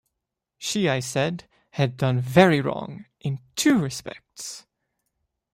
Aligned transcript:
She 0.57 0.89
I 0.89 0.99
said 0.99 1.47
had 1.73 1.95
done 1.95 2.19
very 2.21 2.59
wrong 2.59 3.05
in 3.19 3.37
two 3.55 3.77
respects. 3.77 4.65